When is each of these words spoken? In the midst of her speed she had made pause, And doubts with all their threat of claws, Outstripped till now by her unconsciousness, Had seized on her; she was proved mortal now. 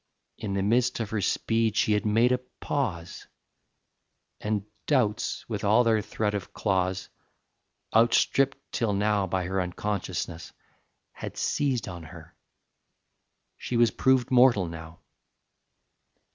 In 0.39 0.55
the 0.55 0.63
midst 0.63 0.99
of 0.99 1.11
her 1.11 1.21
speed 1.21 1.77
she 1.77 1.93
had 1.93 2.07
made 2.07 2.35
pause, 2.59 3.27
And 4.39 4.65
doubts 4.87 5.47
with 5.47 5.63
all 5.63 5.83
their 5.83 6.01
threat 6.01 6.33
of 6.33 6.53
claws, 6.53 7.09
Outstripped 7.95 8.57
till 8.71 8.93
now 8.93 9.27
by 9.27 9.45
her 9.45 9.61
unconsciousness, 9.61 10.53
Had 11.11 11.37
seized 11.37 11.87
on 11.87 12.01
her; 12.01 12.35
she 13.59 13.77
was 13.77 13.91
proved 13.91 14.31
mortal 14.31 14.65
now. 14.65 15.01